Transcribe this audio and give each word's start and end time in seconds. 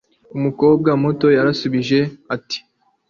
Umukobwa 0.37 0.89
muto 1.03 1.27
yarashubije 1.37 1.99
ati 2.35 2.57